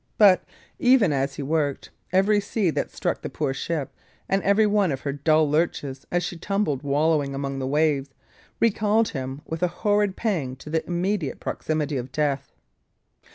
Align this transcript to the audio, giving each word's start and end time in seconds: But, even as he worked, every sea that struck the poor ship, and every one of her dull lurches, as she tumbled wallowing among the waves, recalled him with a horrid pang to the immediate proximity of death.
But, 0.17 0.43
even 0.79 1.13
as 1.13 1.35
he 1.35 1.43
worked, 1.43 1.91
every 2.11 2.39
sea 2.39 2.71
that 2.71 2.89
struck 2.89 3.21
the 3.21 3.29
poor 3.29 3.53
ship, 3.53 3.93
and 4.27 4.41
every 4.41 4.65
one 4.65 4.91
of 4.91 5.01
her 5.01 5.13
dull 5.13 5.47
lurches, 5.47 6.07
as 6.11 6.23
she 6.23 6.37
tumbled 6.39 6.81
wallowing 6.81 7.35
among 7.35 7.59
the 7.59 7.67
waves, 7.67 8.09
recalled 8.59 9.09
him 9.09 9.43
with 9.45 9.61
a 9.61 9.67
horrid 9.85 10.15
pang 10.15 10.55
to 10.55 10.71
the 10.71 10.83
immediate 10.87 11.39
proximity 11.39 11.97
of 11.97 12.11
death. 12.11 12.51